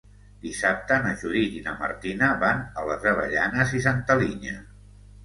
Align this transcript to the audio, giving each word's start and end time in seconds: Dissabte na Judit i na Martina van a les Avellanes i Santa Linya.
Dissabte 0.43 0.95
na 1.01 1.11
Judit 1.23 1.57
i 1.57 1.61
na 1.67 1.75
Martina 1.81 2.29
van 2.45 2.63
a 2.79 2.87
les 2.87 3.05
Avellanes 3.13 3.75
i 3.81 3.83
Santa 3.89 4.17
Linya. 4.23 4.57